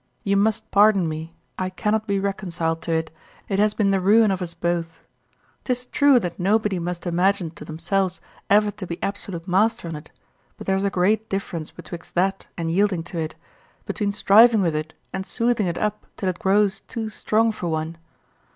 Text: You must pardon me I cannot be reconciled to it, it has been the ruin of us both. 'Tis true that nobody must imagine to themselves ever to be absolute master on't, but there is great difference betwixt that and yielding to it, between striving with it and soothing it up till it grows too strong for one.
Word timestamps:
You 0.23 0.35
must 0.35 0.71
pardon 0.71 1.07
me 1.07 1.35
I 1.59 1.69
cannot 1.69 2.07
be 2.07 2.19
reconciled 2.19 2.81
to 2.81 2.91
it, 2.91 3.11
it 3.47 3.59
has 3.59 3.75
been 3.75 3.91
the 3.91 4.01
ruin 4.01 4.31
of 4.31 4.41
us 4.41 4.55
both. 4.55 4.97
'Tis 5.63 5.85
true 5.85 6.19
that 6.21 6.39
nobody 6.39 6.79
must 6.79 7.05
imagine 7.05 7.51
to 7.51 7.63
themselves 7.63 8.19
ever 8.49 8.71
to 8.71 8.87
be 8.87 8.97
absolute 9.03 9.47
master 9.47 9.89
on't, 9.89 10.09
but 10.57 10.65
there 10.65 10.75
is 10.75 10.89
great 10.89 11.29
difference 11.29 11.69
betwixt 11.69 12.15
that 12.15 12.47
and 12.57 12.71
yielding 12.71 13.03
to 13.03 13.19
it, 13.19 13.35
between 13.85 14.11
striving 14.11 14.61
with 14.61 14.73
it 14.75 14.95
and 15.13 15.23
soothing 15.23 15.67
it 15.67 15.77
up 15.77 16.07
till 16.17 16.29
it 16.29 16.39
grows 16.39 16.79
too 16.79 17.07
strong 17.07 17.51
for 17.51 17.67
one. 17.67 17.97